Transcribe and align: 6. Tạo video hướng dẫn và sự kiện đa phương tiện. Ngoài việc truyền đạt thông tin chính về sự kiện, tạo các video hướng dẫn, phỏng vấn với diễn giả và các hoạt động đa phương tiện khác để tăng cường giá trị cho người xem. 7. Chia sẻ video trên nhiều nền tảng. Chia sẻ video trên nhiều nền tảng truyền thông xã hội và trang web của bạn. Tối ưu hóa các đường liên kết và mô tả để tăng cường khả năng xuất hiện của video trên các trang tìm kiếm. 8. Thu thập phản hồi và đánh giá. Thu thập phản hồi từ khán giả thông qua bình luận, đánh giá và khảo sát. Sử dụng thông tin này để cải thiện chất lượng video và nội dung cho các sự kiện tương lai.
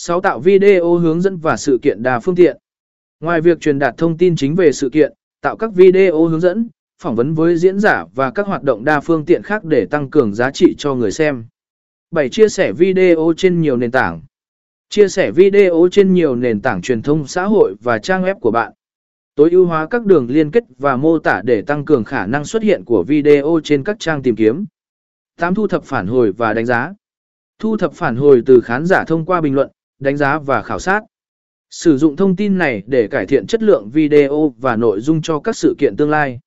6. 0.00 0.20
Tạo 0.20 0.40
video 0.40 0.94
hướng 0.94 1.20
dẫn 1.20 1.36
và 1.36 1.56
sự 1.56 1.78
kiện 1.82 2.02
đa 2.02 2.20
phương 2.20 2.34
tiện. 2.34 2.56
Ngoài 3.20 3.40
việc 3.40 3.60
truyền 3.60 3.78
đạt 3.78 3.94
thông 3.96 4.18
tin 4.18 4.36
chính 4.36 4.54
về 4.54 4.72
sự 4.72 4.90
kiện, 4.90 5.12
tạo 5.40 5.56
các 5.56 5.74
video 5.74 6.24
hướng 6.24 6.40
dẫn, 6.40 6.68
phỏng 7.02 7.16
vấn 7.16 7.34
với 7.34 7.56
diễn 7.56 7.78
giả 7.78 8.04
và 8.14 8.30
các 8.30 8.46
hoạt 8.46 8.62
động 8.62 8.84
đa 8.84 9.00
phương 9.00 9.24
tiện 9.24 9.42
khác 9.42 9.64
để 9.64 9.86
tăng 9.86 10.10
cường 10.10 10.34
giá 10.34 10.50
trị 10.50 10.74
cho 10.78 10.94
người 10.94 11.10
xem. 11.10 11.44
7. 12.10 12.28
Chia 12.28 12.48
sẻ 12.48 12.72
video 12.72 13.32
trên 13.36 13.60
nhiều 13.60 13.76
nền 13.76 13.90
tảng. 13.90 14.22
Chia 14.88 15.08
sẻ 15.08 15.30
video 15.30 15.88
trên 15.92 16.12
nhiều 16.12 16.36
nền 16.36 16.60
tảng 16.60 16.82
truyền 16.82 17.02
thông 17.02 17.26
xã 17.26 17.44
hội 17.44 17.74
và 17.82 17.98
trang 17.98 18.22
web 18.22 18.38
của 18.38 18.50
bạn. 18.50 18.72
Tối 19.34 19.50
ưu 19.50 19.66
hóa 19.66 19.86
các 19.86 20.04
đường 20.04 20.30
liên 20.30 20.50
kết 20.50 20.64
và 20.78 20.96
mô 20.96 21.18
tả 21.18 21.42
để 21.44 21.62
tăng 21.62 21.84
cường 21.84 22.04
khả 22.04 22.26
năng 22.26 22.44
xuất 22.44 22.62
hiện 22.62 22.84
của 22.84 23.04
video 23.08 23.60
trên 23.64 23.84
các 23.84 23.96
trang 23.98 24.22
tìm 24.22 24.36
kiếm. 24.36 24.64
8. 25.40 25.54
Thu 25.54 25.66
thập 25.68 25.84
phản 25.84 26.06
hồi 26.06 26.32
và 26.32 26.54
đánh 26.54 26.66
giá. 26.66 26.92
Thu 27.58 27.76
thập 27.76 27.92
phản 27.92 28.16
hồi 28.16 28.42
từ 28.46 28.60
khán 28.60 28.86
giả 28.86 29.04
thông 29.04 29.24
qua 29.24 29.40
bình 29.40 29.54
luận, 29.54 29.70
đánh 29.98 30.16
giá 30.16 30.38
và 30.38 30.62
khảo 30.62 30.78
sát. 30.78 31.00
Sử 31.70 31.98
dụng 31.98 32.16
thông 32.16 32.36
tin 32.36 32.58
này 32.58 32.82
để 32.86 33.08
cải 33.08 33.26
thiện 33.26 33.46
chất 33.46 33.62
lượng 33.62 33.90
video 33.90 34.54
và 34.58 34.76
nội 34.76 35.00
dung 35.00 35.22
cho 35.22 35.40
các 35.40 35.56
sự 35.56 35.74
kiện 35.78 35.94
tương 35.96 36.10
lai. 36.10 36.40